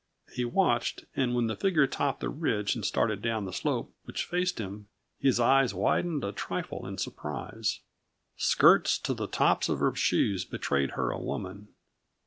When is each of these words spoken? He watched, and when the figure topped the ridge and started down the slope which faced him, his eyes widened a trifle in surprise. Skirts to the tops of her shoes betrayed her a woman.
He 0.33 0.45
watched, 0.45 1.05
and 1.15 1.35
when 1.35 1.45
the 1.45 1.55
figure 1.55 1.85
topped 1.85 2.21
the 2.21 2.29
ridge 2.29 2.73
and 2.73 2.83
started 2.83 3.21
down 3.21 3.45
the 3.45 3.53
slope 3.53 3.93
which 4.05 4.25
faced 4.25 4.57
him, 4.57 4.87
his 5.19 5.39
eyes 5.39 5.75
widened 5.75 6.23
a 6.23 6.31
trifle 6.31 6.87
in 6.87 6.97
surprise. 6.97 7.81
Skirts 8.35 8.97
to 8.97 9.13
the 9.13 9.27
tops 9.27 9.69
of 9.69 9.77
her 9.77 9.93
shoes 9.93 10.43
betrayed 10.43 10.93
her 10.93 11.11
a 11.11 11.19
woman. 11.21 11.67